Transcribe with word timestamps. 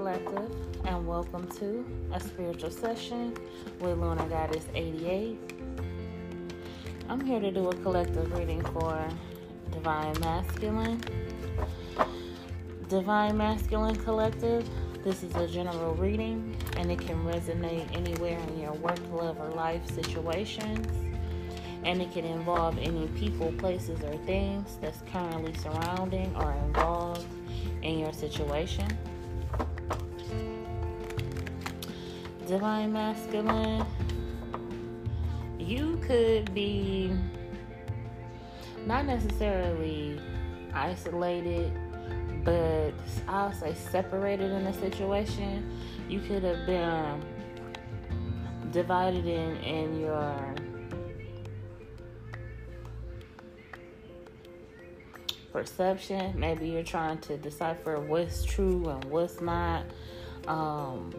Collective, 0.00 0.50
and 0.86 1.06
welcome 1.06 1.46
to 1.58 1.84
a 2.14 2.18
spiritual 2.18 2.70
session 2.70 3.36
with 3.80 3.98
Luna 3.98 4.26
Goddess 4.30 4.64
88. 4.74 5.38
I'm 7.10 7.20
here 7.20 7.38
to 7.38 7.50
do 7.50 7.68
a 7.68 7.76
collective 7.76 8.32
reading 8.32 8.62
for 8.62 9.06
Divine 9.70 10.18
Masculine. 10.20 11.02
Divine 12.88 13.36
Masculine 13.36 13.94
Collective, 13.96 14.66
this 15.04 15.22
is 15.22 15.36
a 15.36 15.46
general 15.46 15.94
reading 15.96 16.56
and 16.78 16.90
it 16.90 17.00
can 17.00 17.22
resonate 17.22 17.94
anywhere 17.94 18.38
in 18.48 18.58
your 18.58 18.72
work, 18.72 18.98
love, 19.12 19.38
or 19.38 19.50
life 19.50 19.86
situations. 19.90 20.86
And 21.84 22.00
it 22.00 22.10
can 22.10 22.24
involve 22.24 22.78
any 22.78 23.06
people, 23.08 23.52
places, 23.58 24.02
or 24.02 24.16
things 24.24 24.78
that's 24.80 25.02
currently 25.12 25.52
surrounding 25.58 26.34
or 26.36 26.52
involved 26.52 27.26
in 27.82 27.98
your 27.98 28.14
situation. 28.14 28.88
Divine 32.50 32.92
Masculine, 32.92 33.86
you 35.56 36.00
could 36.04 36.52
be 36.52 37.16
not 38.84 39.06
necessarily 39.06 40.20
isolated, 40.74 41.72
but 42.42 42.90
I'll 43.28 43.52
say 43.52 43.72
separated 43.74 44.50
in 44.50 44.66
a 44.66 44.72
situation. 44.72 45.80
You 46.08 46.18
could 46.18 46.42
have 46.42 46.66
been 46.66 47.22
divided 48.72 49.26
in, 49.26 49.56
in 49.58 50.00
your 50.00 50.54
perception. 55.52 56.34
Maybe 56.36 56.68
you're 56.68 56.82
trying 56.82 57.18
to 57.18 57.36
decipher 57.36 58.00
what's 58.00 58.42
true 58.42 58.88
and 58.88 59.04
what's 59.04 59.40
not. 59.40 59.84
Um, 60.48 61.12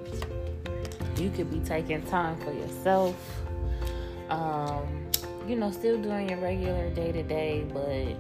you 1.22 1.30
could 1.30 1.52
be 1.52 1.60
taking 1.60 2.02
time 2.04 2.38
for 2.38 2.52
yourself. 2.52 3.16
Um, 4.30 5.08
you 5.48 5.56
know, 5.56 5.72
still 5.72 6.02
doing 6.02 6.30
your 6.30 6.40
regular 6.40 6.90
day 6.90 7.12
to 7.12 7.24
day, 7.24 7.66
but 7.72 8.16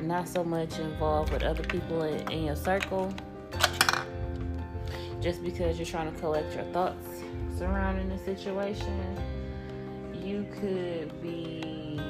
not 0.00 0.28
so 0.28 0.44
much 0.44 0.78
involved 0.78 1.32
with 1.32 1.42
other 1.42 1.64
people 1.64 2.02
in, 2.02 2.30
in 2.30 2.44
your 2.44 2.56
circle. 2.56 3.12
Just 5.20 5.42
because 5.42 5.78
you're 5.78 5.86
trying 5.86 6.12
to 6.12 6.20
collect 6.20 6.54
your 6.54 6.64
thoughts 6.64 7.22
surrounding 7.58 8.08
the 8.08 8.18
situation, 8.18 9.16
you 10.14 10.46
could 10.60 11.20
be 11.22 12.00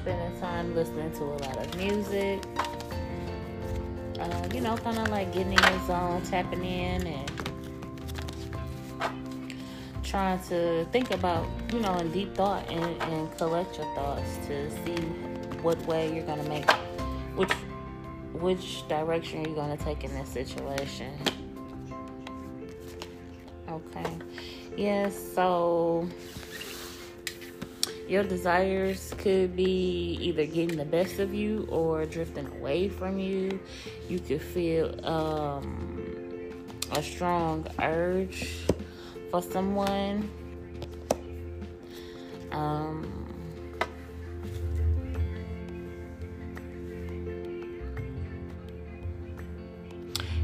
spending 0.00 0.40
time 0.40 0.74
listening 0.74 1.12
to 1.12 1.24
a 1.24 1.36
lot 1.44 1.56
of 1.58 1.76
music. 1.76 2.42
Uh, 4.18 4.48
you 4.54 4.60
know, 4.60 4.76
kind 4.78 4.98
of 4.98 5.08
like 5.08 5.32
getting 5.32 5.52
in 5.52 5.58
your 5.58 5.86
zone, 5.86 6.22
tapping 6.22 6.64
in, 6.64 7.06
and 7.06 7.45
trying 10.16 10.40
to 10.40 10.86
think 10.92 11.10
about, 11.10 11.46
you 11.70 11.78
know, 11.78 11.94
in 11.98 12.10
deep 12.10 12.34
thought 12.34 12.66
and, 12.70 13.02
and 13.02 13.36
collect 13.36 13.76
your 13.76 13.94
thoughts 13.94 14.38
to 14.46 14.70
see 14.70 14.96
what 15.60 15.76
way 15.86 16.10
you're 16.14 16.24
gonna 16.24 16.48
make, 16.48 16.70
which 17.34 17.52
which 18.32 18.88
direction 18.88 19.44
you're 19.44 19.54
gonna 19.54 19.76
take 19.76 20.04
in 20.04 20.14
this 20.14 20.30
situation. 20.30 21.12
Okay. 23.68 24.10
Yes. 24.74 25.14
So 25.34 26.08
your 28.08 28.22
desires 28.22 29.12
could 29.18 29.54
be 29.54 30.16
either 30.22 30.46
getting 30.46 30.78
the 30.78 30.86
best 30.86 31.18
of 31.18 31.34
you 31.34 31.68
or 31.70 32.06
drifting 32.06 32.46
away 32.58 32.88
from 32.88 33.18
you. 33.18 33.60
You 34.08 34.18
could 34.20 34.40
feel 34.40 34.98
um, 35.04 36.54
a 36.92 37.02
strong 37.02 37.66
urge 37.82 38.66
for 39.30 39.42
someone. 39.42 40.30
Um, 42.52 43.26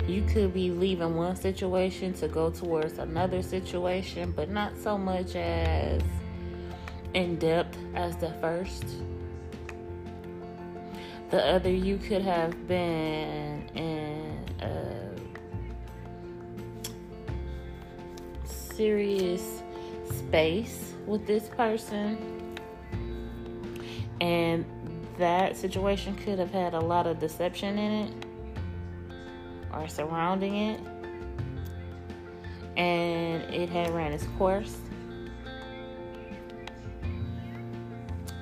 you 0.06 0.22
could 0.22 0.53
be 0.53 0.71
leaving 0.71 1.16
one 1.16 1.37
situation 1.37 2.12
to 2.15 2.28
go 2.28 2.50
towards 2.50 2.98
another 2.98 3.42
situation, 3.42 4.32
but 4.32 4.50
not 4.50 4.76
so 4.76 4.98
much 4.98 5.37
as 5.37 6.03
in 7.15 7.37
depth 7.37 7.78
as 7.94 8.16
the 8.16 8.31
first. 8.41 8.84
The 11.31 11.42
other 11.42 11.71
you 11.71 11.97
could 11.97 12.22
have 12.22 12.69
been 12.69 13.41
serious 18.82 19.62
space 20.09 20.94
with 21.06 21.25
this 21.25 21.48
person, 21.50 22.19
and 24.20 24.65
that 25.19 25.56
situation 25.56 26.16
could 26.16 26.37
have 26.37 26.50
had 26.50 26.75
a 26.75 26.81
lot 26.81 27.06
of 27.06 27.21
deception 27.21 27.78
in 27.78 27.92
it 27.92 28.26
or 29.72 29.87
surrounding 29.87 30.56
it, 30.56 30.81
and 32.76 33.42
it 33.54 33.69
had 33.69 33.88
ran 33.91 34.12
its 34.12 34.26
course. 34.37 34.76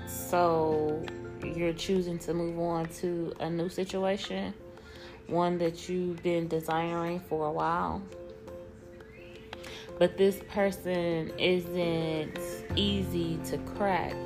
So 0.07 1.05
you're 1.45 1.75
choosing 1.75 2.19
to 2.21 2.33
move 2.33 2.59
on 2.59 2.87
to 3.01 3.35
a 3.41 3.51
new 3.51 3.69
situation, 3.69 4.55
one 5.27 5.59
that 5.59 5.87
you've 5.91 6.23
been 6.23 6.49
desiring 6.49 7.21
for 7.21 7.47
a 7.47 7.53
while. 7.53 8.01
But 10.01 10.17
this 10.17 10.41
person 10.49 11.31
isn't 11.39 12.39
easy 12.75 13.39
to 13.45 13.59
crack. 13.59 14.17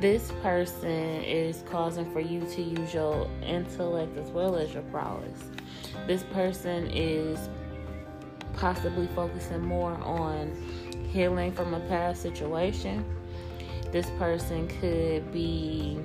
This 0.00 0.32
person 0.40 1.22
is 1.24 1.62
causing 1.68 2.10
for 2.12 2.20
you 2.20 2.40
to 2.52 2.62
use 2.62 2.94
your 2.94 3.28
intellect 3.42 4.16
as 4.16 4.30
well 4.30 4.56
as 4.56 4.72
your 4.72 4.84
prowess. 4.84 5.42
This 6.06 6.22
person 6.32 6.90
is 6.92 7.50
possibly 8.54 9.08
focusing 9.14 9.60
more 9.60 9.94
on 9.94 10.54
healing 11.12 11.52
from 11.52 11.74
a 11.74 11.80
past 11.88 12.22
situation 12.22 13.04
this 13.90 14.10
person 14.18 14.68
could 14.80 15.32
be 15.32 15.98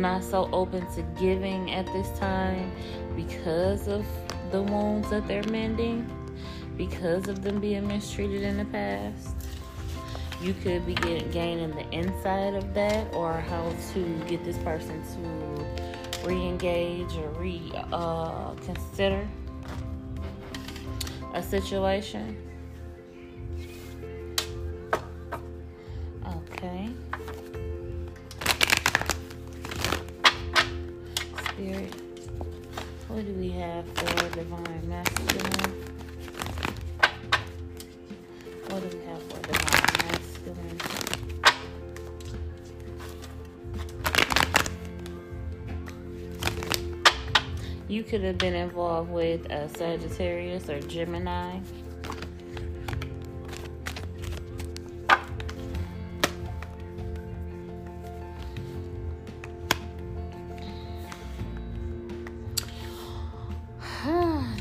not 0.00 0.24
so 0.24 0.48
open 0.52 0.86
to 0.94 1.02
giving 1.18 1.72
at 1.72 1.86
this 1.86 2.08
time 2.18 2.70
because 3.14 3.88
of 3.88 4.04
the 4.50 4.62
wounds 4.62 5.10
that 5.10 5.26
they're 5.26 5.42
mending, 5.44 6.08
because 6.76 7.28
of 7.28 7.42
them 7.42 7.60
being 7.60 7.86
mistreated 7.86 8.42
in 8.42 8.56
the 8.58 8.64
past. 8.66 9.34
You 10.42 10.54
could 10.54 10.84
be 10.86 10.94
getting, 10.94 11.30
gaining 11.30 11.70
the 11.70 11.88
inside 11.90 12.54
of 12.54 12.74
that 12.74 13.12
or 13.14 13.32
how 13.32 13.74
to 13.94 14.24
get 14.28 14.44
this 14.44 14.58
person 14.58 15.02
to 15.14 16.26
re 16.26 16.36
engage 16.36 17.12
or 17.14 17.28
re 17.40 17.72
uh, 17.92 18.50
consider 18.66 19.26
a 21.32 21.42
situation. 21.42 22.45
What 33.16 33.24
do 33.24 33.32
we 33.32 33.48
have 33.48 33.86
for 33.94 34.28
divine 34.28 34.88
masculine? 34.90 35.72
What 38.68 38.82
do 38.82 38.98
we 38.98 39.04
have 39.06 39.22
for 39.22 39.40
divine 39.40 39.96
masculine? 40.04 40.78
You 47.88 48.02
could 48.02 48.22
have 48.22 48.36
been 48.36 48.54
involved 48.54 49.10
with 49.10 49.50
a 49.50 49.70
Sagittarius 49.70 50.68
or 50.68 50.80
Gemini. 50.80 51.60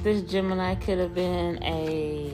This 0.05 0.21
Gemini 0.21 0.75
could 0.75 0.99
have 0.99 1.15
been 1.15 1.57
a 1.63 2.31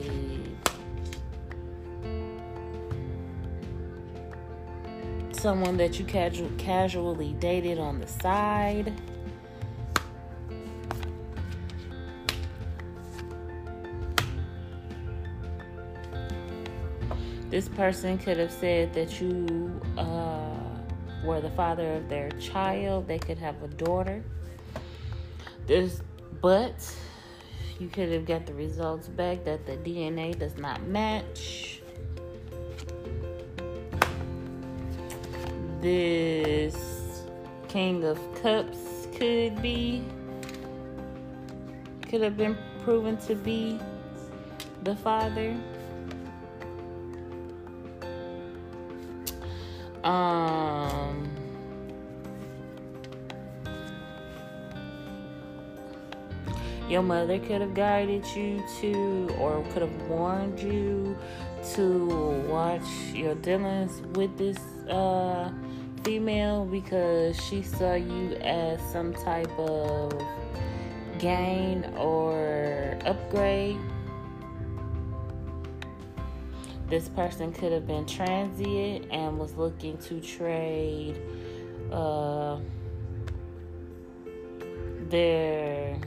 someone 5.32 5.78
that 5.78 5.98
you 5.98 6.04
casual, 6.04 6.50
casually 6.58 7.32
dated 7.40 7.78
on 7.78 7.98
the 7.98 8.06
side. 8.06 8.92
This 17.48 17.70
person 17.70 18.18
could 18.18 18.36
have 18.36 18.52
said 18.52 18.92
that 18.92 19.18
you 19.18 19.80
uh, 19.96 20.58
were 21.24 21.40
the 21.40 21.50
father 21.52 21.94
of 21.94 22.10
their 22.10 22.28
child. 22.32 23.08
They 23.08 23.18
could 23.18 23.38
have 23.38 23.62
a 23.62 23.68
daughter. 23.68 24.22
This, 25.66 26.02
but 26.42 26.76
you 27.82 27.88
could 27.88 28.12
have 28.12 28.24
got 28.24 28.46
the 28.46 28.54
results 28.54 29.08
back 29.08 29.42
that 29.42 29.66
the 29.66 29.76
DNA 29.78 30.38
does 30.38 30.56
not 30.56 30.80
match. 30.84 31.80
This 35.80 37.24
King 37.66 38.04
of 38.04 38.20
Cups 38.40 39.08
could 39.16 39.60
be, 39.60 40.04
could 42.08 42.20
have 42.20 42.36
been 42.36 42.56
proven 42.84 43.16
to 43.26 43.34
be 43.34 43.80
the 44.84 44.94
father. 44.94 45.56
Um, 50.04 50.81
your 56.92 57.02
mother 57.02 57.38
could 57.38 57.62
have 57.62 57.72
guided 57.72 58.22
you 58.36 58.62
to, 58.78 59.34
or 59.38 59.64
could 59.72 59.80
have 59.80 60.02
warned 60.02 60.60
you 60.60 61.16
to 61.72 62.06
watch 62.50 62.86
your 63.14 63.34
dealings 63.36 64.02
with 64.14 64.36
this 64.36 64.58
uh, 64.90 65.50
female 66.04 66.66
because 66.66 67.34
she 67.44 67.62
saw 67.62 67.94
you 67.94 68.36
as 68.42 68.78
some 68.92 69.14
type 69.14 69.50
of 69.58 70.12
gain 71.18 71.82
or 71.96 72.98
upgrade. 73.06 73.78
This 76.90 77.08
person 77.08 77.54
could 77.54 77.72
have 77.72 77.86
been 77.86 78.04
transient 78.04 79.06
and 79.10 79.38
was 79.38 79.54
looking 79.54 79.96
to 79.96 80.20
trade 80.20 81.22
uh, 81.90 82.58
their 85.08 85.98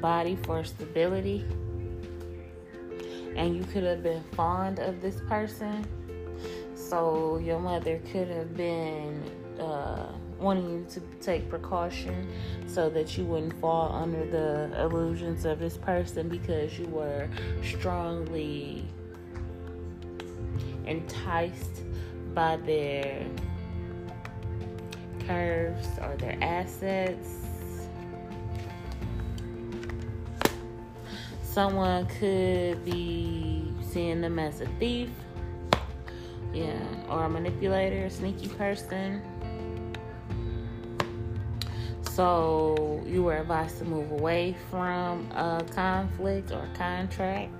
body 0.00 0.36
for 0.36 0.64
stability. 0.64 1.44
And 3.36 3.56
you 3.56 3.64
could 3.64 3.84
have 3.84 4.02
been 4.02 4.22
fond 4.34 4.78
of 4.78 5.00
this 5.00 5.20
person. 5.28 5.86
So 6.74 7.38
your 7.38 7.58
mother 7.58 8.00
could 8.10 8.28
have 8.28 8.56
been. 8.56 9.22
Uh, 9.60 10.12
wanting 10.38 10.70
you 10.70 10.86
to 10.88 11.00
take 11.20 11.48
precaution 11.48 12.28
so 12.66 12.88
that 12.88 13.18
you 13.18 13.24
wouldn't 13.24 13.58
fall 13.60 13.92
under 13.92 14.24
the 14.24 14.82
illusions 14.82 15.44
of 15.44 15.58
this 15.58 15.76
person 15.76 16.28
because 16.28 16.78
you 16.78 16.86
were 16.86 17.28
strongly 17.62 18.84
enticed 20.86 21.82
by 22.34 22.56
their 22.58 23.26
curves 25.26 25.88
or 26.02 26.16
their 26.16 26.38
assets. 26.40 27.47
Someone 31.58 32.06
could 32.06 32.84
be 32.84 33.74
seeing 33.80 34.20
them 34.20 34.38
as 34.38 34.60
a 34.60 34.66
thief, 34.78 35.10
yeah, 36.54 36.78
or 37.08 37.24
a 37.24 37.28
manipulator, 37.28 38.04
a 38.04 38.10
sneaky 38.10 38.46
person 38.46 39.20
so 42.18 43.02
you 43.04 43.24
were 43.24 43.38
advised 43.38 43.78
to 43.78 43.84
move 43.84 44.12
away 44.12 44.56
from 44.70 45.28
a 45.32 45.64
conflict 45.74 46.52
or 46.52 46.68
contract. 46.74 47.52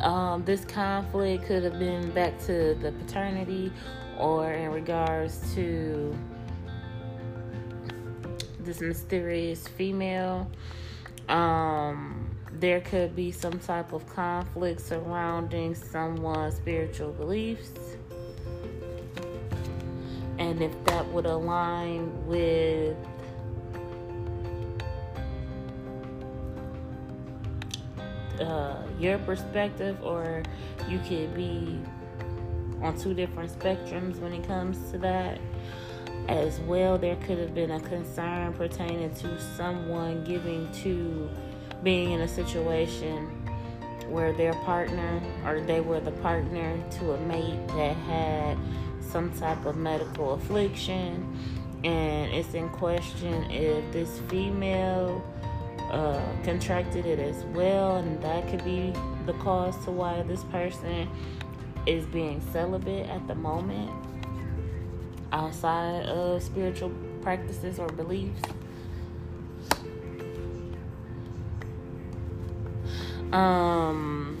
Um, 0.00 0.44
this 0.44 0.66
conflict 0.66 1.46
could 1.46 1.64
have 1.64 1.78
been 1.78 2.10
back 2.10 2.38
to 2.40 2.74
the 2.74 2.92
paternity 2.92 3.72
or 4.18 4.52
in 4.52 4.70
regards 4.70 5.54
to 5.54 6.14
this 8.58 8.82
mysterious 8.82 9.66
female. 9.66 10.50
Um, 11.30 12.19
there 12.58 12.80
could 12.80 13.14
be 13.14 13.30
some 13.30 13.58
type 13.60 13.92
of 13.92 14.06
conflict 14.08 14.80
surrounding 14.80 15.74
someone's 15.74 16.56
spiritual 16.56 17.12
beliefs 17.12 17.70
and 20.38 20.62
if 20.62 20.84
that 20.86 21.06
would 21.08 21.26
align 21.26 22.26
with 22.26 22.96
uh, 28.40 28.76
your 28.98 29.18
perspective, 29.18 30.02
or 30.02 30.42
you 30.88 30.98
could 31.00 31.34
be 31.34 31.78
on 32.82 32.98
two 32.98 33.14
different 33.14 33.50
spectrums 33.56 34.18
when 34.18 34.32
it 34.32 34.46
comes 34.46 34.90
to 34.90 34.98
that. 34.98 35.38
As 36.28 36.60
well, 36.60 36.96
there 36.96 37.16
could 37.16 37.38
have 37.38 37.54
been 37.54 37.72
a 37.72 37.80
concern 37.80 38.52
pertaining 38.52 39.12
to 39.16 39.40
someone 39.56 40.24
giving 40.24 40.70
to 40.82 41.28
being 41.82 42.12
in 42.12 42.20
a 42.20 42.28
situation 42.28 43.26
where 44.08 44.32
their 44.32 44.54
partner 44.64 45.22
or 45.44 45.60
they 45.60 45.80
were 45.80 46.00
the 46.00 46.10
partner 46.10 46.76
to 46.90 47.12
a 47.12 47.20
mate 47.20 47.66
that 47.68 47.96
had 47.96 48.58
some 49.00 49.30
type 49.38 49.64
of 49.66 49.76
medical 49.76 50.34
affliction, 50.34 51.36
and 51.84 52.32
it's 52.32 52.54
in 52.54 52.68
question 52.70 53.50
if 53.50 53.92
this 53.92 54.20
female 54.28 55.24
uh, 55.90 56.20
contracted 56.44 57.06
it 57.06 57.18
as 57.18 57.44
well, 57.46 57.96
and 57.96 58.22
that 58.22 58.48
could 58.48 58.64
be 58.64 58.92
the 59.26 59.32
cause 59.34 59.76
to 59.84 59.90
why 59.90 60.22
this 60.22 60.44
person 60.44 61.08
is 61.86 62.04
being 62.06 62.40
celibate 62.52 63.08
at 63.08 63.26
the 63.26 63.34
moment 63.34 63.90
outside 65.32 66.04
of 66.06 66.42
spiritual 66.42 66.92
practices 67.22 67.78
or 67.78 67.88
beliefs. 67.88 68.42
Um, 73.32 74.40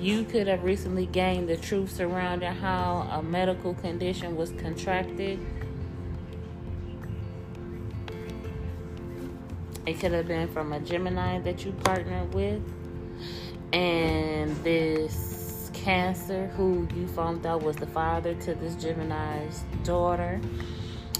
You 0.00 0.22
could 0.22 0.46
have 0.46 0.62
recently 0.62 1.06
gained 1.06 1.48
the 1.48 1.56
truth 1.56 1.90
surrounding 1.90 2.54
how 2.54 3.08
a 3.10 3.20
medical 3.20 3.74
condition 3.74 4.36
was 4.36 4.52
contracted. 4.52 5.40
It 9.84 9.98
could 9.98 10.12
have 10.12 10.28
been 10.28 10.48
from 10.48 10.72
a 10.72 10.78
Gemini 10.78 11.40
that 11.40 11.64
you 11.64 11.72
partnered 11.72 12.32
with. 12.32 12.62
And 13.72 14.54
this 14.62 15.27
Cancer, 15.88 16.48
who 16.48 16.86
you 16.94 17.08
found 17.08 17.46
out 17.46 17.62
was 17.62 17.74
the 17.74 17.86
father 17.86 18.34
to 18.34 18.54
this 18.54 18.74
Gemini's 18.74 19.64
daughter, 19.84 20.38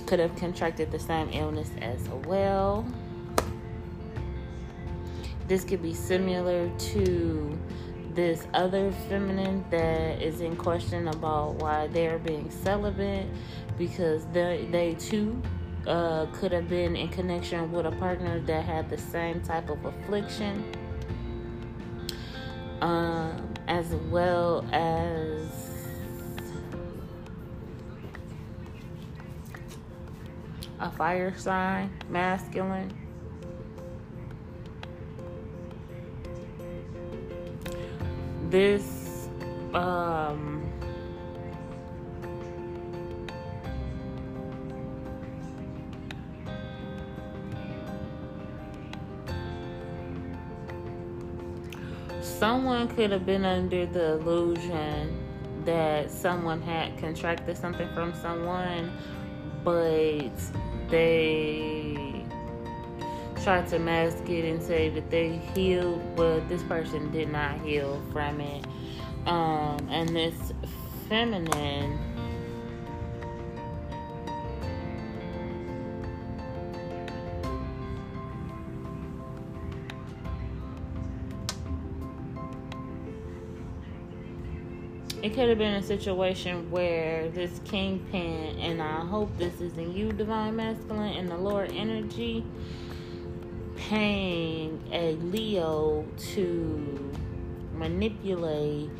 could 0.05 0.19
have 0.19 0.37
contracted 0.37 0.91
the 0.91 0.99
same 0.99 1.31
illness 1.31 1.71
as 1.81 2.07
well. 2.27 2.87
This 5.47 5.65
could 5.65 5.81
be 5.81 5.95
similar 5.95 6.69
to 6.69 7.59
this 8.13 8.47
other 8.53 8.93
feminine 9.09 9.65
that 9.71 10.21
is 10.21 10.43
in 10.43 10.55
question 10.55 11.09
about 11.09 11.55
why 11.55 11.87
they're 11.87 12.19
being 12.19 12.51
celibate 12.51 13.27
because 13.79 14.27
they, 14.35 14.69
they 14.71 14.93
too 14.97 15.41
uh, 15.87 16.27
could 16.35 16.53
have 16.53 16.69
been 16.69 16.95
in 16.95 17.09
connection 17.09 17.73
with 17.73 17.87
a 17.87 17.93
partner 17.93 18.39
that 18.41 18.67
had 18.67 18.91
the 18.91 18.99
same 18.99 19.41
type 19.41 19.71
of 19.71 19.83
affliction, 19.87 20.63
um, 22.83 23.48
as 23.69 23.95
well 24.11 24.65
as 24.73 25.47
a 30.81 30.91
fire 30.91 31.37
sign, 31.37 31.91
masculine. 32.09 32.93
this 38.51 39.29
um 39.75 40.68
someone 52.29 52.89
could 52.89 53.11
have 53.11 53.27
been 53.27 53.45
under 53.45 53.87
the 53.87 54.13
illusion 54.13 55.17
that 55.65 56.11
someone 56.11 56.63
had 56.63 56.97
contracted 56.99 57.57
something 57.57 57.89
from 57.95 58.15
someone 58.15 58.93
but 59.65 60.31
they 60.89 62.25
tried 63.43 63.67
to 63.69 63.79
mask 63.79 64.29
it 64.29 64.45
and 64.45 64.63
say 64.63 64.89
that 64.91 65.11
they 65.11 65.37
healed, 65.55 66.03
but 66.17 66.49
this 66.49 66.63
person 66.65 67.11
did 67.13 67.31
not 67.31 67.61
heal 67.61 68.03
from 68.13 68.41
it. 68.41 68.65
Um, 69.27 69.79
and 69.91 70.09
this 70.09 70.53
feminine 71.09 71.99
could 85.39 85.51
have 85.51 85.59
been 85.59 85.75
a 85.75 85.83
situation 85.85 86.69
where 86.69 87.29
this 87.29 87.61
kingpin, 87.65 88.59
and 88.59 88.83
I 88.83 89.07
hope 89.07 89.31
this 89.39 89.61
is 89.61 89.79
in 89.79 89.93
you, 89.93 90.11
divine 90.11 90.57
masculine, 90.57 91.13
and 91.13 91.29
the 91.29 91.37
Lord 91.37 91.71
energy, 91.77 92.45
paying 93.77 94.83
a 94.91 95.13
Leo 95.13 96.05
to 96.33 97.13
manipulate 97.73 98.91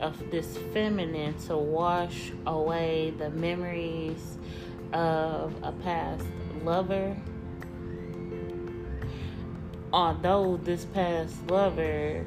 of 0.00 0.30
this 0.30 0.56
feminine 0.72 1.36
to 1.48 1.56
wash 1.56 2.30
away 2.46 3.12
the 3.18 3.30
memories 3.30 4.38
of 4.92 5.52
a 5.64 5.72
past 5.72 6.26
lover. 6.62 7.16
Although 9.92 10.60
this 10.62 10.84
past 10.84 11.34
lover 11.50 12.24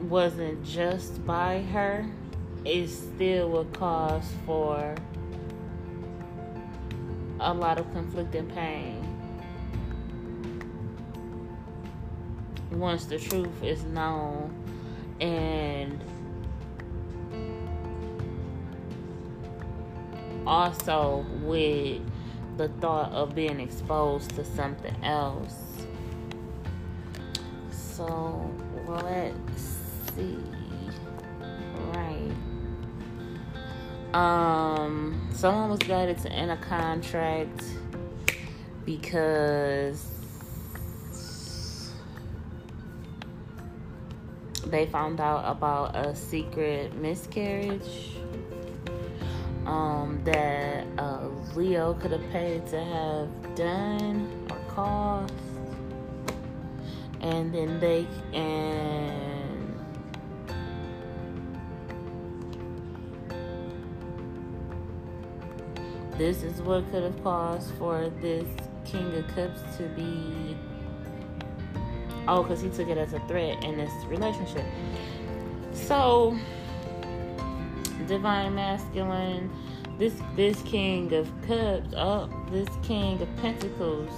wasn't 0.00 0.64
just 0.64 1.24
by 1.24 1.62
her, 1.62 2.04
it 2.68 2.86
still 2.88 3.48
would 3.48 3.72
cause 3.72 4.30
for 4.44 4.94
a 7.40 7.54
lot 7.54 7.78
of 7.78 7.90
conflicting 7.92 8.46
pain. 8.50 9.02
Once 12.70 13.06
the 13.06 13.18
truth 13.18 13.62
is 13.62 13.82
known 13.84 14.54
and 15.18 15.98
also 20.46 21.24
with 21.40 22.02
the 22.58 22.68
thought 22.80 23.10
of 23.12 23.34
being 23.34 23.60
exposed 23.60 24.30
to 24.34 24.44
something 24.44 24.94
else. 25.02 25.54
So 27.70 28.50
let's 28.86 29.78
see. 30.14 30.57
Um, 34.14 35.28
someone 35.32 35.68
was 35.70 35.80
guided 35.80 36.18
to 36.18 36.32
end 36.32 36.50
a 36.50 36.56
contract 36.56 37.62
because 38.86 40.06
they 44.66 44.86
found 44.86 45.20
out 45.20 45.44
about 45.44 45.94
a 45.94 46.14
secret 46.16 46.94
miscarriage 46.96 48.16
um, 49.66 50.20
that 50.24 50.86
uh, 50.96 51.28
Leo 51.54 51.92
could 51.94 52.12
have 52.12 52.30
paid 52.30 52.66
to 52.68 52.82
have 52.82 53.28
done 53.54 54.26
or 54.50 54.58
cost, 54.70 55.34
and 57.20 57.52
then 57.52 57.78
they 57.78 58.06
and 58.32 59.27
this 66.18 66.42
is 66.42 66.60
what 66.60 66.90
could 66.90 67.04
have 67.04 67.22
caused 67.22 67.72
for 67.74 68.10
this 68.20 68.46
King 68.84 69.14
of 69.14 69.26
Cups 69.28 69.60
to 69.76 69.84
be. 69.96 70.56
Oh, 72.26 72.42
because 72.42 72.60
he 72.60 72.68
took 72.68 72.88
it 72.88 72.98
as 72.98 73.14
a 73.14 73.20
threat 73.20 73.62
in 73.64 73.78
this 73.78 73.92
relationship. 74.06 74.64
So 75.72 76.36
divine 78.08 78.54
masculine, 78.54 79.50
this 79.98 80.14
this 80.34 80.60
king 80.62 81.12
of 81.12 81.30
cups, 81.46 81.94
oh, 81.96 82.28
this 82.50 82.68
king 82.82 83.20
of 83.20 83.36
pentacles 83.36 84.10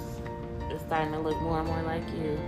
is 0.71 0.81
starting 0.81 1.11
to 1.11 1.19
look 1.19 1.39
more 1.41 1.59
and 1.59 1.67
more 1.67 1.81
like 1.83 2.07
you. 2.09 2.39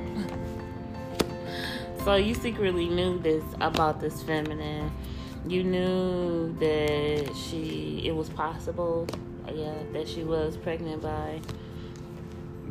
so 2.03 2.15
you 2.15 2.33
secretly 2.33 2.87
knew 2.87 3.19
this 3.19 3.43
about 3.61 3.99
this 3.99 4.23
feminine. 4.23 4.91
You 5.47 5.63
knew 5.63 6.53
that 6.59 7.35
she 7.35 8.01
it 8.05 8.15
was 8.15 8.29
possible, 8.29 9.07
yeah, 9.51 9.73
that 9.93 10.07
she 10.07 10.23
was 10.23 10.57
pregnant 10.57 11.01
by 11.01 11.41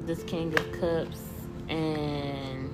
this 0.04 0.22
king 0.24 0.52
of 0.54 0.80
cups 0.80 1.20
and 1.68 2.70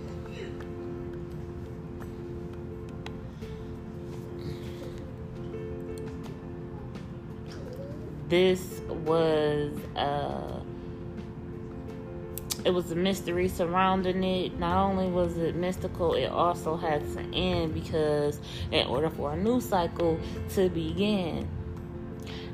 this 8.28 8.80
was 9.04 9.72
uh 9.96 10.60
it 12.64 12.70
was 12.74 12.90
a 12.90 12.94
mystery 12.94 13.48
surrounding 13.48 14.22
it. 14.24 14.58
Not 14.58 14.90
only 14.90 15.06
was 15.06 15.38
it 15.38 15.54
mystical, 15.54 16.14
it 16.14 16.26
also 16.26 16.76
had 16.76 17.00
to 17.14 17.20
end 17.32 17.72
because 17.72 18.40
in 18.70 18.86
order 18.88 19.08
for 19.08 19.32
a 19.32 19.36
new 19.36 19.60
cycle 19.60 20.18
to 20.50 20.68
begin, 20.68 21.48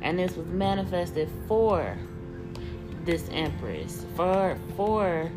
and 0.05 0.19
this 0.19 0.37
was 0.37 0.47
manifested 0.47 1.29
for 1.49 1.99
this 3.05 3.29
empress, 3.33 4.07
for 4.15 4.57
for 4.77 5.33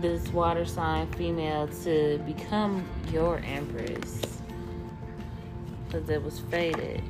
this 0.00 0.28
water 0.28 0.66
sign 0.66 1.10
female 1.12 1.68
to 1.84 2.18
become 2.26 2.84
your 3.10 3.38
empress, 3.38 4.20
because 5.86 6.10
it 6.10 6.22
was 6.22 6.40
fated. 6.50 7.02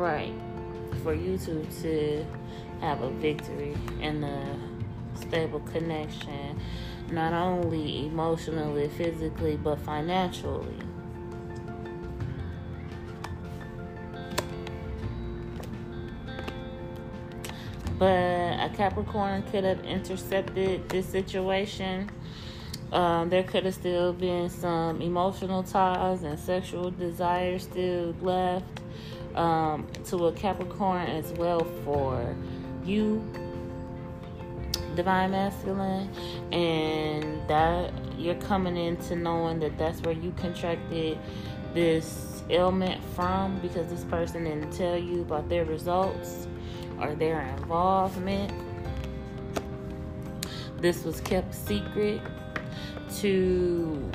right 0.00 0.32
for 1.02 1.14
you 1.14 1.36
two 1.38 1.66
to 1.82 2.24
have 2.80 3.02
a 3.02 3.10
victory 3.10 3.76
and 4.00 4.24
a 4.24 4.56
stable 5.14 5.60
connection, 5.60 6.58
not 7.10 7.32
only 7.32 8.06
emotionally, 8.06 8.88
physically, 8.88 9.56
but 9.56 9.78
financially. 9.80 10.76
But 18.00 18.06
a 18.58 18.72
Capricorn 18.74 19.42
could 19.42 19.62
have 19.62 19.84
intercepted 19.84 20.88
this 20.88 21.04
situation. 21.04 22.08
Um, 22.92 23.28
there 23.28 23.42
could 23.42 23.66
have 23.66 23.74
still 23.74 24.14
been 24.14 24.48
some 24.48 25.02
emotional 25.02 25.62
ties 25.62 26.22
and 26.22 26.38
sexual 26.38 26.90
desires 26.92 27.64
still 27.64 28.14
left 28.22 28.80
um, 29.34 29.86
to 30.06 30.28
a 30.28 30.32
Capricorn 30.32 31.08
as 31.08 31.30
well 31.32 31.60
for 31.84 32.34
you, 32.86 33.22
divine 34.96 35.32
masculine, 35.32 36.08
and 36.52 37.46
that 37.48 37.92
you're 38.16 38.34
coming 38.36 38.78
into 38.78 39.14
knowing 39.14 39.60
that 39.60 39.76
that's 39.76 40.00
where 40.00 40.14
you 40.14 40.32
contracted 40.38 41.18
this 41.74 42.42
ailment 42.48 43.04
from 43.14 43.58
because 43.58 43.90
this 43.90 44.04
person 44.04 44.44
didn't 44.44 44.72
tell 44.72 44.96
you 44.96 45.20
about 45.20 45.50
their 45.50 45.66
results 45.66 46.46
or 47.00 47.14
their 47.14 47.42
involvement. 47.58 48.52
This 50.78 51.04
was 51.04 51.20
kept 51.20 51.54
secret 51.54 52.20
to 53.16 54.10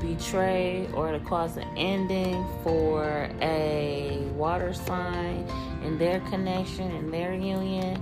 betray 0.00 0.88
or 0.94 1.12
to 1.12 1.20
cause 1.20 1.56
an 1.56 1.68
ending 1.76 2.46
for 2.62 3.28
a 3.40 4.18
water 4.34 4.72
sign 4.72 5.46
and 5.82 5.98
their 5.98 6.20
connection 6.20 6.90
and 6.92 7.12
their 7.12 7.34
union 7.34 8.00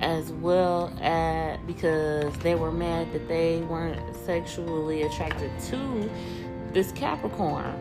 as 0.00 0.32
well 0.32 0.92
as 1.00 1.58
because 1.66 2.36
they 2.38 2.54
were 2.54 2.72
mad 2.72 3.12
that 3.12 3.28
they 3.28 3.60
weren't 3.62 4.16
sexually 4.26 5.02
attracted 5.02 5.50
to 5.60 6.10
this 6.72 6.90
Capricorn. 6.92 7.74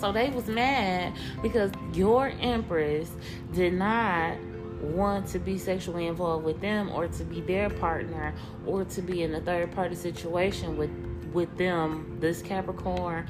So 0.00 0.12
they 0.12 0.30
was 0.30 0.46
mad 0.48 1.14
because 1.42 1.70
your 1.92 2.32
empress 2.40 3.10
did 3.52 3.74
not 3.74 4.36
want 4.80 5.26
to 5.26 5.38
be 5.38 5.58
sexually 5.58 6.06
involved 6.06 6.44
with 6.44 6.60
them 6.60 6.90
or 6.90 7.08
to 7.08 7.24
be 7.24 7.40
their 7.40 7.68
partner 7.68 8.32
or 8.66 8.84
to 8.84 9.02
be 9.02 9.22
in 9.22 9.34
a 9.34 9.40
third 9.40 9.72
party 9.72 9.94
situation 9.94 10.76
with 10.76 10.90
with 11.32 11.56
them. 11.58 12.16
This 12.20 12.40
capricorn 12.42 13.26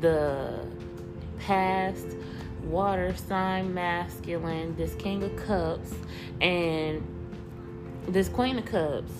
the 0.00 0.66
past 1.38 2.16
water 2.64 3.14
sign 3.16 3.74
masculine 3.74 4.74
this 4.76 4.94
king 4.94 5.22
of 5.22 5.34
cups 5.36 5.92
and 6.40 7.02
this 8.06 8.28
queen 8.28 8.58
of 8.58 8.64
cups. 8.64 9.12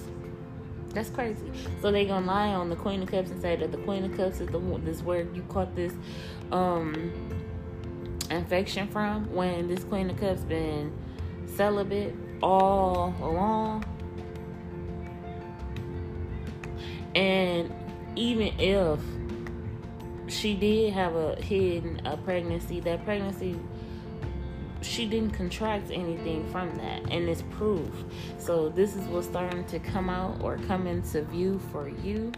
That's 0.90 1.10
crazy. 1.10 1.50
So 1.80 1.90
they 1.90 2.04
gonna 2.04 2.26
lie 2.26 2.48
on 2.48 2.68
the 2.68 2.76
queen 2.76 3.02
of 3.02 3.10
cups 3.10 3.30
and 3.30 3.40
say 3.40 3.56
that 3.56 3.72
the 3.72 3.78
queen 3.78 4.04
of 4.04 4.16
cups 4.16 4.40
is 4.40 4.48
the 4.48 4.58
one 4.58 4.84
this 4.84 5.02
where 5.02 5.22
you 5.22 5.42
caught 5.48 5.74
this 5.74 5.92
um 6.52 7.12
infection 8.30 8.88
from 8.88 9.32
when 9.34 9.68
this 9.68 9.84
queen 9.84 10.10
of 10.10 10.18
cups 10.18 10.42
been 10.42 10.92
celibate 11.46 12.14
all 12.42 13.14
along. 13.20 13.84
And 17.14 17.72
even 18.16 18.58
if 18.58 19.00
she 20.32 20.54
did 20.54 20.92
have 20.92 21.14
a 21.14 21.36
hidden 21.36 22.06
a 22.06 22.16
pregnancy, 22.16 22.80
that 22.80 23.04
pregnancy 23.04 23.58
she 24.82 25.06
didn't 25.06 25.30
contract 25.30 25.90
anything 25.92 26.48
from 26.50 26.74
that 26.76 27.02
and 27.10 27.28
it's 27.28 27.42
proof. 27.52 27.88
So 28.38 28.68
this 28.68 28.96
is 28.96 29.06
what's 29.08 29.26
starting 29.28 29.64
to 29.66 29.78
come 29.78 30.10
out 30.10 30.42
or 30.42 30.58
come 30.66 30.86
into 30.86 31.22
view 31.22 31.60
for 31.70 31.88
you. 31.88 32.32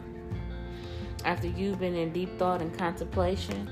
after 1.24 1.48
you've 1.48 1.80
been 1.80 1.94
in 1.94 2.12
deep 2.12 2.38
thought 2.38 2.60
and 2.60 2.76
contemplation. 2.76 3.68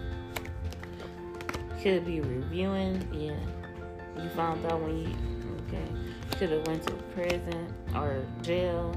Could 1.83 2.07
be 2.07 2.21
reviewing, 2.21 3.09
yeah. 3.13 4.23
You 4.23 4.31
found 4.31 4.65
out 4.67 4.81
when 4.81 4.99
you 4.99 5.17
okay. 5.67 5.85
Could 6.39 6.51
have 6.51 6.65
went 6.69 6.87
to 6.87 6.93
prison 7.13 7.75
or 7.93 8.25
jail. 8.41 8.95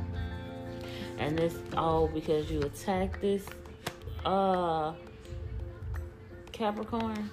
And 1.18 1.36
this 1.36 1.56
all 1.75 2.08
because 2.08 2.51
you 2.51 2.62
attacked 2.62 3.22
this 3.22 3.44
uh 4.24 4.94
Capricorn. 6.51 7.32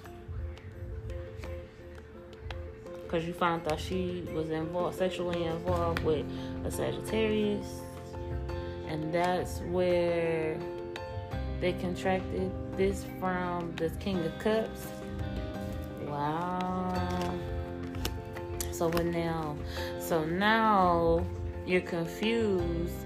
Because 3.03 3.23
you 3.23 3.33
found 3.33 3.71
out 3.71 3.79
she 3.79 4.27
was 4.33 4.49
involved 4.49 4.97
sexually 4.97 5.43
involved 5.43 5.99
with 5.99 6.25
a 6.65 6.71
Sagittarius. 6.71 7.67
And 8.87 9.13
that's 9.13 9.59
where 9.69 10.57
they 11.61 11.73
contracted 11.73 12.51
this 12.75 13.05
from 13.19 13.75
the 13.75 13.91
King 13.99 14.17
of 14.25 14.39
Cups. 14.39 14.87
So 18.83 18.89
now? 19.01 19.55
So 19.97 20.25
now 20.25 21.25
you're 21.65 21.79
confused 21.79 23.05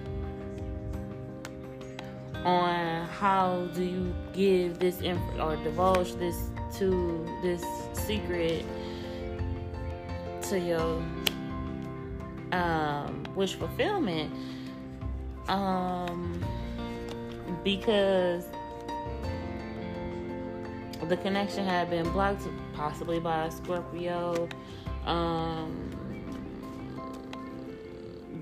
on 2.44 3.06
how 3.06 3.70
do 3.76 3.84
you 3.84 4.16
give 4.34 4.80
this 4.80 5.02
inf- 5.02 5.40
or 5.40 5.56
divulge 5.58 6.14
this 6.14 6.36
to 6.78 7.24
this 7.44 7.64
secret 7.94 8.66
to 10.50 10.60
your 10.60 11.04
um, 12.54 13.24
wish 13.36 13.54
fulfillment 13.54 14.34
um, 15.48 16.44
because 17.64 18.46
the 21.08 21.18
connection 21.18 21.66
had 21.66 21.92
been 21.92 22.10
blocked 22.12 22.48
possibly 22.74 23.20
by 23.20 23.46
a 23.46 23.52
Scorpio. 23.52 24.50
Um, 25.08 25.90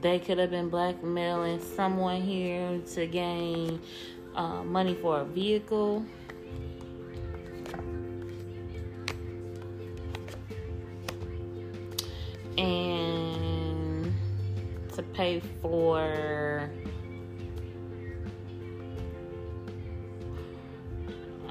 they 0.02 0.18
could 0.18 0.40
have 0.40 0.50
been 0.50 0.70
blackmailing 0.70 1.62
someone 1.62 2.22
here 2.22 2.82
to 2.96 3.06
gain 3.06 3.80
uh, 4.36 4.64
money 4.64 4.96
for 4.96 5.22
a 5.22 5.26
vehicle. 5.26 6.04
And 12.58 14.12
to 14.96 15.04
pay 15.14 15.42
for 15.62 16.70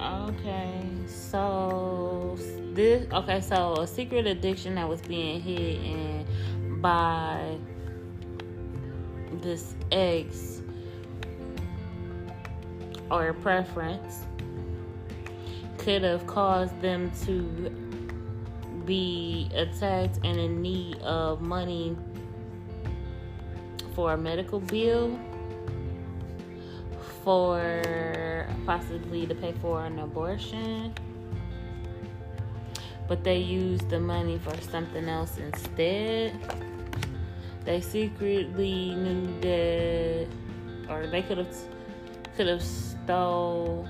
okay 0.05 0.83
so 1.07 2.37
this 2.73 3.07
okay 3.13 3.41
so 3.41 3.75
a 3.81 3.87
secret 3.87 4.27
addiction 4.27 4.75
that 4.75 4.89
was 4.89 5.01
being 5.03 5.41
hidden 5.41 6.27
by 6.81 7.57
this 9.41 9.75
ex 9.91 10.63
or 13.11 13.33
preference 13.33 14.25
could 15.79 16.03
have 16.03 16.27
caused 16.27 16.79
them 16.81 17.11
to 17.25 17.71
be 18.85 19.49
attacked 19.55 20.19
and 20.25 20.39
in 20.39 20.61
need 20.61 20.99
of 20.99 21.41
money 21.41 21.97
for 23.95 24.15
a 24.15 24.17
medical 24.17 24.61
bill, 24.61 25.19
for 27.25 28.47
possibly 28.67 29.27
to 29.27 29.35
pay 29.35 29.53
for 29.61 29.85
an 29.85 29.99
abortion. 29.99 30.95
But 33.09 33.25
they 33.25 33.39
used 33.39 33.91
the 33.91 34.01
money 34.01 34.39
for 34.39 34.57
something 34.61 35.09
else 35.09 35.39
instead 35.39 36.39
they 37.65 37.81
secretly 37.81 38.95
knew 38.95 39.41
that, 39.41 40.29
or 40.91 41.07
they 41.07 41.23
could 41.23 41.39
have 41.39 41.57
could 42.37 42.47
have 42.47 42.63
stole. 42.63 43.89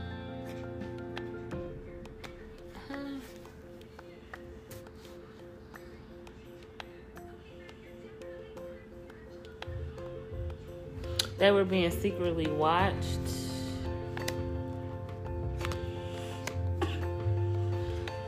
They 11.45 11.51
were 11.51 11.67
being 11.67 11.91
secretly 11.91 12.47
watched. 12.47 13.21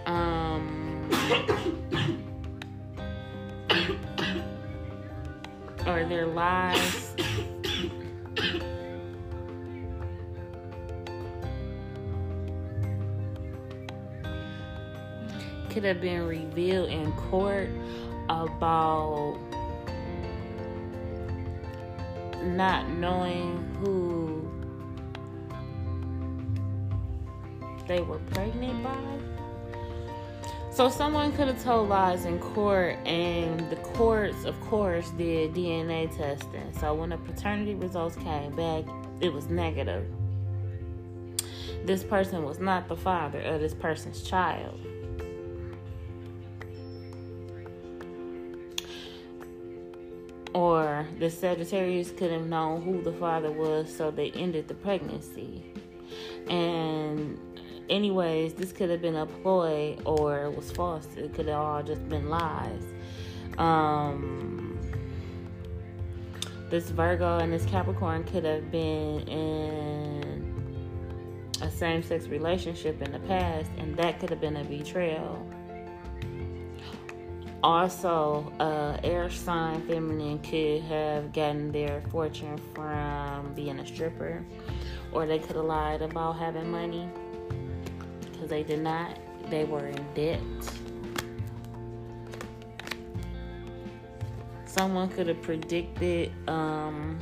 Um, 0.05 1.09
or 5.87 6.05
their 6.05 6.27
lives. 6.27 7.15
Could 15.71 15.85
have 15.85 16.03
been 16.03 16.27
revealed 16.27 16.91
in 16.91 17.11
court 17.13 17.71
about 18.29 19.39
not 22.47 22.89
knowing 22.89 23.59
who 23.81 24.49
they 27.87 28.01
were 28.01 28.19
pregnant 28.19 28.83
by. 28.83 28.97
So 30.71 30.91
someone 30.91 31.33
could 31.33 31.49
have 31.49 31.63
told 31.63 31.89
lies 31.89 32.27
in 32.27 32.39
court, 32.39 32.99
and 33.07 33.71
the 33.71 33.77
courts, 33.77 34.45
of 34.45 34.61
course, 34.61 35.09
did 35.11 35.55
DNA 35.55 36.15
testing. 36.15 36.71
So 36.79 36.93
when 36.93 37.11
the 37.11 37.17
paternity 37.17 37.75
results 37.75 38.17
came 38.17 38.55
back, 38.55 38.85
it 39.21 39.33
was 39.33 39.49
negative. 39.49 40.07
This 41.87 42.05
person 42.05 42.45
was 42.45 42.59
not 42.59 42.89
the 42.89 42.97
father 42.97 43.41
of 43.41 43.61
this 43.61 43.73
person's 43.73 44.23
child. 44.23 44.79
Or 50.57 51.07
the 51.19 51.29
Sagittarius 51.29 52.12
could 52.12 52.31
have 52.31 52.47
known 52.47 52.81
who 52.81 53.03
the 53.03 53.12
father 53.12 53.53
was, 53.53 53.95
so 53.95 54.11
they 54.11 54.31
ended 54.31 54.69
the 54.69 54.75
pregnancy. 54.75 55.62
And 56.49 57.38
anyways, 57.90 58.55
this 58.55 58.73
could 58.73 58.88
have 58.88 59.03
been 59.03 59.16
a 59.16 59.27
ploy 59.27 59.99
or 60.07 60.45
it 60.45 60.57
was 60.57 60.73
false. 60.73 61.07
It 61.14 61.35
could 61.35 61.49
have 61.49 61.61
all 61.61 61.83
just 61.83 62.09
been 62.09 62.31
lies. 62.31 62.85
Um, 63.59 64.79
this 66.71 66.88
Virgo 66.88 67.37
and 67.37 67.53
this 67.53 67.66
Capricorn 67.66 68.25
could 68.25 68.47
have 68.47 68.71
been 68.71 69.29
in 69.29 70.55
a 71.61 71.71
same 71.71 72.03
sex 72.03 72.29
relationship 72.29 73.03
in 73.03 73.12
the 73.12 73.21
past, 73.21 73.71
and 73.77 73.95
that 73.99 74.21
could 74.21 74.31
have 74.31 74.40
been 74.40 74.57
a 74.57 74.64
betrayal. 74.64 75.47
Also, 77.62 78.53
uh, 78.61 78.99
air 79.03 79.31
sign 79.31 79.81
feminine 79.87 80.38
could 80.40 80.83
have 80.83 81.33
gotten 81.33 81.73
their 81.73 82.03
fortune 82.11 82.59
from 82.75 83.53
being 83.55 83.81
a 83.81 83.87
stripper, 83.87 84.45
or 85.12 85.27
they 85.27 85.38
could 85.38 85.57
have 85.57 85.64
lied 85.64 86.03
about 86.03 86.35
having 86.38 86.71
money 86.71 87.09
because 88.21 88.49
they 88.49 88.62
did 88.62 88.81
not. 88.81 89.19
They 89.51 89.64
were 89.64 89.87
in 89.87 90.07
debt. 90.14 90.40
Someone 94.66 95.09
could 95.09 95.29
have 95.29 95.40
predicted 95.40 96.33
um, 96.49 97.19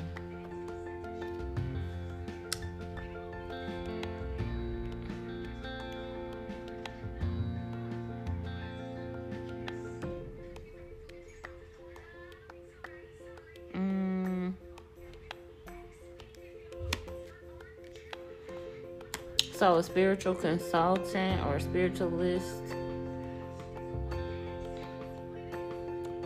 So, 19.64 19.77
a 19.77 19.83
spiritual 19.83 20.35
consultant 20.35 21.40
or 21.46 21.57
a 21.57 21.61
spiritualist 21.62 22.62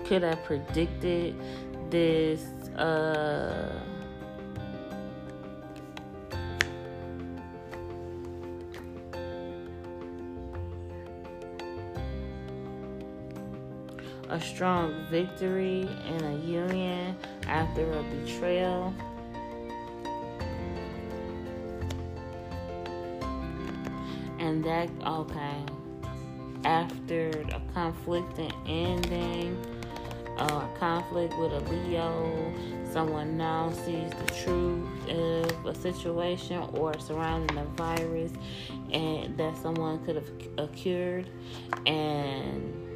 could 0.05 0.25
have 0.25 0.43
predicted 0.43 1.37
this. 1.89 2.43
Uh, 2.77 3.81
a 14.31 14.41
strong 14.41 15.07
victory 15.13 15.89
in 16.09 16.25
a 16.25 16.35
union 16.45 17.17
after 17.47 17.89
a 17.93 18.03
betrayal. 18.03 18.93
That 24.63 24.91
okay. 25.07 25.65
After 26.65 27.31
a 27.31 27.63
conflicting 27.73 28.53
ending 28.67 29.65
uh, 30.39 30.67
conflict 30.79 31.37
with 31.39 31.53
a 31.53 31.61
leo 31.71 32.55
someone 32.93 33.37
now 33.37 33.71
sees 33.71 34.11
the 34.11 34.35
truth 34.43 35.09
of 35.09 35.67
a 35.67 35.75
situation 35.75 36.59
or 36.75 36.99
surrounding 36.99 37.59
a 37.59 37.65
virus 37.77 38.33
and 38.93 39.37
that 39.37 39.57
someone 39.59 40.03
could 40.05 40.17
have 40.17 40.31
occurred 40.57 41.29
and 41.87 42.89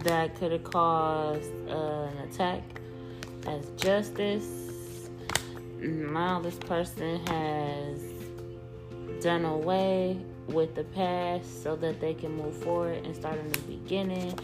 that 0.00 0.34
could 0.36 0.52
have 0.52 0.64
caused 0.64 1.52
an 1.68 2.16
attack. 2.18 2.62
As 3.46 3.66
justice. 3.76 4.46
Now 5.78 6.40
this 6.40 6.56
person 6.56 7.24
has 7.26 7.89
done 9.20 9.44
away 9.44 10.18
with 10.48 10.74
the 10.74 10.84
past 10.84 11.62
so 11.62 11.76
that 11.76 12.00
they 12.00 12.14
can 12.14 12.36
move 12.36 12.56
forward 12.56 13.04
and 13.04 13.14
start 13.14 13.38
a 13.38 13.42
new 13.42 13.78
beginning. 13.78 14.38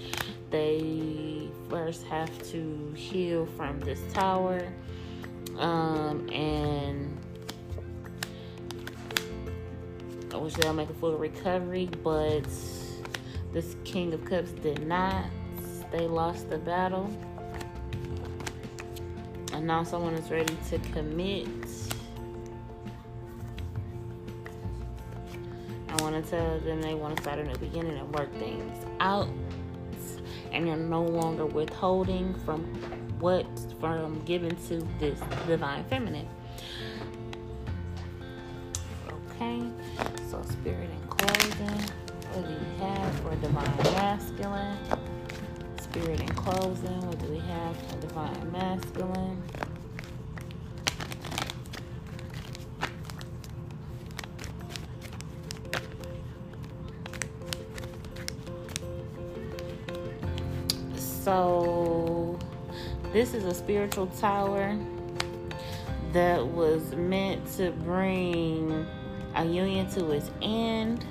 They 0.50 1.48
first 1.68 2.04
have 2.04 2.30
to 2.50 2.92
heal 2.96 3.46
from 3.56 3.80
this 3.80 4.00
tower 4.12 4.72
um, 5.58 6.28
and 6.30 7.16
I 10.32 10.36
wish 10.36 10.54
they'll 10.54 10.74
make 10.74 10.90
a 10.90 10.94
full 10.94 11.16
recovery, 11.16 11.88
but 12.02 12.46
this 13.52 13.76
King 13.84 14.12
of 14.12 14.24
Cups 14.24 14.50
did 14.50 14.86
not. 14.86 15.24
They 15.90 16.06
lost 16.06 16.50
the 16.50 16.58
battle. 16.58 17.10
And 19.52 19.66
now 19.66 19.82
someone 19.84 20.14
is 20.14 20.30
ready 20.30 20.56
to 20.68 20.78
commit 20.90 21.48
I 25.98 26.02
want 26.02 26.22
to 26.22 26.30
tell 26.30 26.58
them 26.60 26.82
they 26.82 26.94
want 26.94 27.16
to 27.16 27.22
start 27.22 27.38
a 27.38 27.44
new 27.44 27.56
beginning 27.56 27.96
and 27.96 28.14
work 28.14 28.32
things 28.34 28.84
out. 29.00 29.28
And 30.52 30.66
they're 30.66 30.76
no 30.76 31.02
longer 31.02 31.46
withholding 31.46 32.34
from 32.40 32.64
what 33.18 33.46
from 33.80 34.22
giving 34.24 34.56
to 34.68 34.86
this 34.98 35.20
divine 35.46 35.84
feminine. 35.84 36.28
Okay, 39.30 39.62
so 40.30 40.42
spirit 40.42 40.90
and 40.90 41.10
closing. 41.10 41.80
What 42.32 42.48
do 42.48 42.54
we 42.54 42.84
have 42.84 43.20
for 43.20 43.34
divine 43.36 43.76
masculine? 43.94 44.78
Spirit 45.80 46.20
and 46.20 46.36
closing. 46.36 47.00
What 47.06 47.18
do 47.18 47.26
we 47.26 47.38
have 47.38 47.76
for 47.76 48.00
divine 48.00 48.52
masculine? 48.52 49.42
This 63.26 63.42
is 63.42 63.44
a 63.44 63.54
spiritual 63.54 64.06
tower 64.06 64.78
that 66.12 66.46
was 66.46 66.94
meant 66.94 67.44
to 67.56 67.72
bring 67.72 68.86
a 69.34 69.44
union 69.44 69.88
to 69.90 70.12
its 70.12 70.30
end 70.42 71.04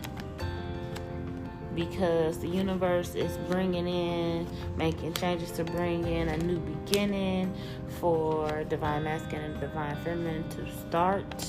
because 1.76 2.40
the 2.40 2.48
universe 2.48 3.16
is 3.16 3.36
bringing 3.50 3.86
in, 3.86 4.48
making 4.78 5.14
changes 5.16 5.52
to 5.52 5.66
bring 5.66 6.08
in 6.08 6.30
a 6.30 6.38
new 6.38 6.58
beginning 6.60 7.54
for 8.00 8.64
divine 8.64 9.04
masculine 9.04 9.52
and 9.52 9.60
divine 9.60 9.98
feminine 9.98 10.48
to 10.52 10.66
start. 10.88 11.46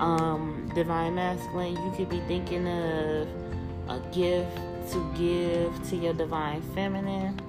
Um, 0.00 0.72
divine 0.74 1.14
masculine, 1.14 1.76
you 1.76 1.92
could 1.96 2.08
be 2.08 2.20
thinking 2.26 2.66
of 2.66 3.28
a 3.88 4.02
gift 4.10 4.58
to 4.90 5.14
give 5.16 5.88
to 5.90 5.96
your 5.96 6.14
divine 6.14 6.62
feminine 6.74 7.40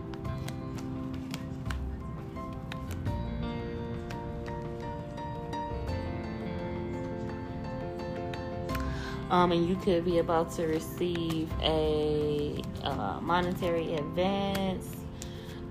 um, 9.29 9.51
and 9.51 9.67
you 9.67 9.75
could 9.75 10.05
be 10.05 10.19
about 10.19 10.51
to 10.53 10.65
receive 10.65 11.49
a 11.61 12.61
uh, 12.83 13.19
monetary 13.21 13.95
advance, 13.95 14.95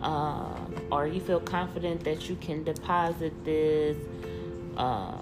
uh, 0.03 0.57
or 0.93 1.07
you 1.07 1.21
feel 1.21 1.41
confident 1.41 2.05
that 2.05 2.29
you 2.29 2.37
can 2.37 2.63
deposit 2.63 3.33
this 3.45 3.97
uh, 4.77 5.17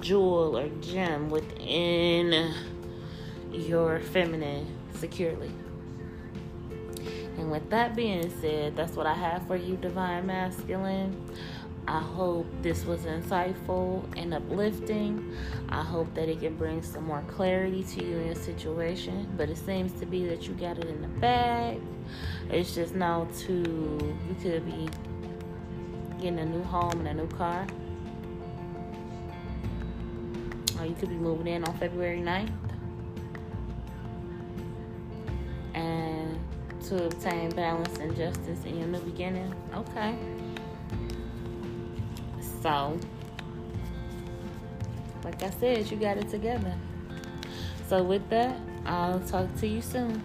jewel 0.00 0.58
or 0.58 0.68
gem 0.80 1.30
within 1.30 2.52
your 3.52 4.00
feminine 4.00 4.66
securely. 4.94 5.50
And 7.36 7.50
with 7.50 7.68
that 7.70 7.96
being 7.96 8.32
said, 8.40 8.76
that's 8.76 8.96
what 8.96 9.06
I 9.06 9.14
have 9.14 9.46
for 9.46 9.56
you, 9.56 9.76
Divine 9.76 10.26
Masculine. 10.26 11.20
I 11.86 12.00
hope 12.00 12.46
this 12.62 12.86
was 12.86 13.00
insightful 13.00 14.04
and 14.16 14.32
uplifting. 14.32 15.36
I 15.68 15.82
hope 15.82 16.14
that 16.14 16.30
it 16.30 16.40
can 16.40 16.56
bring 16.56 16.82
some 16.82 17.04
more 17.04 17.22
clarity 17.28 17.82
to 17.82 18.04
you 18.04 18.18
in 18.18 18.26
your 18.26 18.34
situation. 18.34 19.28
But 19.36 19.50
it 19.50 19.58
seems 19.58 19.92
to 20.00 20.06
be 20.06 20.26
that 20.28 20.48
you 20.48 20.54
got 20.54 20.78
it 20.78 20.86
in 20.86 21.02
the 21.02 21.08
bag. 21.08 21.80
It's 22.50 22.74
just 22.74 22.94
now 22.94 23.28
to 23.40 23.52
you 23.52 24.36
could 24.42 24.64
be 24.64 24.88
getting 26.18 26.38
a 26.38 26.46
new 26.46 26.62
home 26.62 26.92
and 27.04 27.08
a 27.08 27.14
new 27.14 27.28
car. 27.28 27.66
Or 30.78 30.86
you 30.86 30.94
could 30.94 31.10
be 31.10 31.16
moving 31.16 31.48
in 31.48 31.64
on 31.64 31.76
February 31.78 32.20
9th. 32.20 32.73
to 36.96 37.06
obtain 37.06 37.50
balance 37.50 37.98
and 37.98 38.14
justice 38.16 38.64
in 38.64 38.78
your 38.78 38.86
new 38.86 39.00
beginning. 39.00 39.52
Okay. 39.74 40.16
So, 42.62 42.96
like 45.24 45.42
I 45.42 45.50
said, 45.50 45.90
you 45.90 45.96
got 45.96 46.18
it 46.18 46.28
together. 46.28 46.72
So, 47.88 48.02
with 48.02 48.28
that, 48.30 48.56
I'll 48.86 49.20
talk 49.20 49.52
to 49.56 49.66
you 49.66 49.82
soon. 49.82 50.22